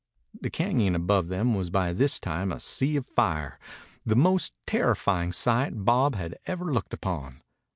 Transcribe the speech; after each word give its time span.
The 0.33 0.49
cañon 0.49 0.95
above 0.95 1.27
them 1.27 1.53
was 1.53 1.69
by 1.69 1.93
this 1.93 2.19
time 2.19 2.51
a 2.51 2.59
sea 2.59 2.95
of 2.97 3.05
fire, 3.15 3.59
the 4.03 4.15
most 4.15 4.51
terrifying 4.65 5.31
sight 5.31 5.85
Bob 5.85 6.15
had 6.15 6.39
ever 6.47 6.73
looked 6.73 6.95
upon. 6.95 7.43